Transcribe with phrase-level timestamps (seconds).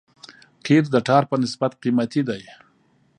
[0.65, 2.43] قیر د ټار په نسبت قیمتي دی